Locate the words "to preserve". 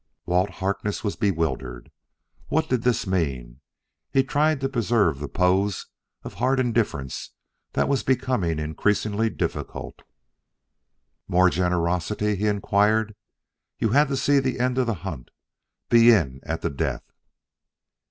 4.61-5.19